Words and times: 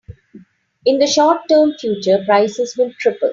In 0.83 0.97
the 0.97 1.05
short 1.05 1.41
term 1.47 1.73
future, 1.77 2.23
prices 2.25 2.75
will 2.75 2.91
triple. 2.99 3.29